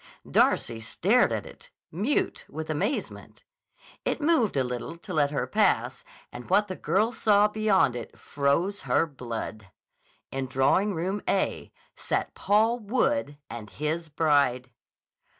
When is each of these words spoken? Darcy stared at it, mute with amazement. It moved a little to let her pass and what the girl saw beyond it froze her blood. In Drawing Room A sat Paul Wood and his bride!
Darcy 0.27 0.79
stared 0.79 1.31
at 1.31 1.45
it, 1.45 1.69
mute 1.91 2.43
with 2.49 2.71
amazement. 2.71 3.43
It 4.03 4.19
moved 4.19 4.57
a 4.57 4.63
little 4.63 4.97
to 4.97 5.13
let 5.13 5.29
her 5.29 5.45
pass 5.45 6.03
and 6.31 6.49
what 6.49 6.67
the 6.67 6.75
girl 6.75 7.11
saw 7.11 7.47
beyond 7.47 7.95
it 7.95 8.17
froze 8.17 8.81
her 8.89 9.05
blood. 9.05 9.67
In 10.31 10.47
Drawing 10.47 10.95
Room 10.95 11.21
A 11.29 11.71
sat 11.95 12.33
Paul 12.33 12.79
Wood 12.79 13.37
and 13.47 13.69
his 13.69 14.09
bride! 14.09 14.71